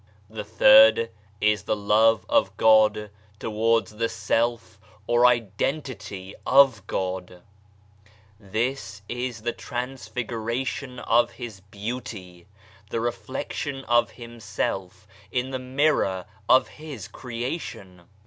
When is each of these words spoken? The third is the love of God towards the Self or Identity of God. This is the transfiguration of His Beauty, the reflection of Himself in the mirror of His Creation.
The 0.31 0.43
third 0.43 1.11
is 1.39 1.61
the 1.61 1.75
love 1.75 2.25
of 2.27 2.57
God 2.57 3.11
towards 3.37 3.97
the 3.97 4.09
Self 4.09 4.79
or 5.05 5.27
Identity 5.27 6.33
of 6.43 6.87
God. 6.87 7.43
This 8.39 9.03
is 9.07 9.43
the 9.43 9.51
transfiguration 9.53 10.97
of 10.97 11.29
His 11.33 11.59
Beauty, 11.59 12.47
the 12.89 12.99
reflection 12.99 13.83
of 13.85 14.09
Himself 14.09 15.07
in 15.31 15.51
the 15.51 15.59
mirror 15.59 16.25
of 16.49 16.67
His 16.67 17.07
Creation. 17.07 18.01